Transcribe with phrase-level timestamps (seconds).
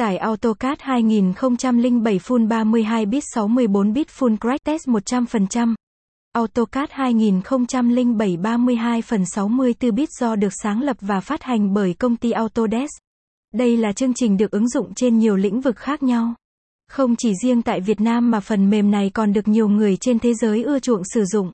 [0.00, 5.74] Tải AutoCAD 2007 Full 32 bit 64 bit, Full Crack Test 100%.
[6.32, 12.16] AutoCAD 2007 32 phần 64 bit do được sáng lập và phát hành bởi công
[12.16, 12.92] ty Autodesk.
[13.54, 16.34] Đây là chương trình được ứng dụng trên nhiều lĩnh vực khác nhau.
[16.88, 20.18] Không chỉ riêng tại Việt Nam mà phần mềm này còn được nhiều người trên
[20.18, 21.52] thế giới ưa chuộng sử dụng.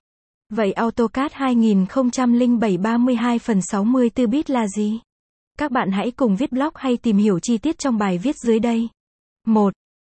[0.53, 5.01] Vậy AutoCAD 2007 32 phần 64 bit là gì?
[5.59, 8.59] Các bạn hãy cùng viết blog hay tìm hiểu chi tiết trong bài viết dưới
[8.59, 8.89] đây.
[9.47, 9.73] 1.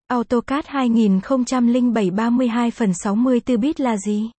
[0.07, 4.31] AutoCAD 2007 32 phần 64 bit là gì?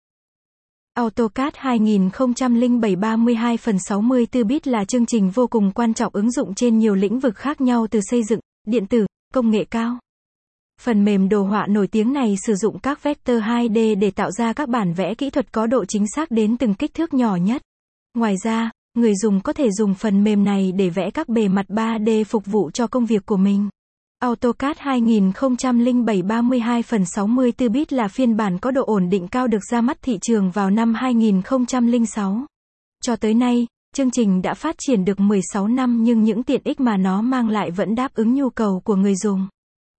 [0.94, 6.54] AutoCAD 2007 32 phần 64 bit là chương trình vô cùng quan trọng ứng dụng
[6.54, 9.98] trên nhiều lĩnh vực khác nhau từ xây dựng, điện tử, công nghệ cao.
[10.80, 14.52] Phần mềm đồ họa nổi tiếng này sử dụng các vector 2D để tạo ra
[14.52, 17.62] các bản vẽ kỹ thuật có độ chính xác đến từng kích thước nhỏ nhất.
[18.14, 21.66] Ngoài ra, người dùng có thể dùng phần mềm này để vẽ các bề mặt
[21.68, 23.68] 3D phục vụ cho công việc của mình.
[24.18, 29.64] AutoCAD 2007 32 phần 64 bit là phiên bản có độ ổn định cao được
[29.70, 32.46] ra mắt thị trường vào năm 2006.
[33.04, 36.80] Cho tới nay, chương trình đã phát triển được 16 năm nhưng những tiện ích
[36.80, 39.48] mà nó mang lại vẫn đáp ứng nhu cầu của người dùng.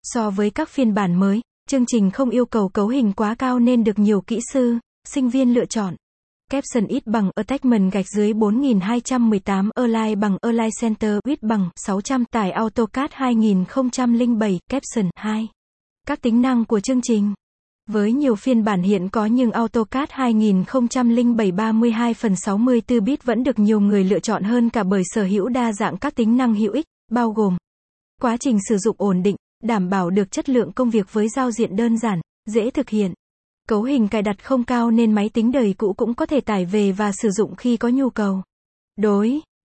[0.04, 3.60] So với các phiên bản mới, chương trình không yêu cầu cấu hình quá cao
[3.60, 5.96] nên được nhiều kỹ sư, sinh viên lựa chọn
[6.54, 12.52] caption ít bằng Attachment gạch dưới 4218 Align bằng Align Center width bằng 600 tải
[12.52, 15.48] AutoCAD 2007 caption 2.
[16.08, 17.34] Các tính năng của chương trình
[17.90, 23.60] với nhiều phiên bản hiện có nhưng AutoCAD 2007 32 phần 64 bit vẫn được
[23.60, 26.74] nhiều người lựa chọn hơn cả bởi sở hữu đa dạng các tính năng hữu
[26.74, 27.58] ích, bao gồm
[28.22, 31.52] quá trình sử dụng ổn định, đảm bảo được chất lượng công việc với giao
[31.52, 33.14] diện đơn giản, dễ thực hiện.
[33.70, 36.66] Cấu hình cài đặt không cao nên máy tính đời cũ cũng có thể tải
[36.66, 38.42] về và sử dụng khi có nhu cầu.
[38.96, 39.42] Đối